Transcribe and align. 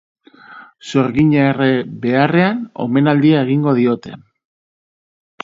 Sorgina 0.91 1.43
erre 1.49 1.67
beharrean, 2.07 2.65
omenaldia 2.87 3.45
egingo 3.49 3.77
diote. 3.83 4.17